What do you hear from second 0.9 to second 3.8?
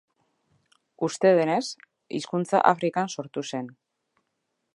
Uste denez, hizkuntza Afrikan sortu zen.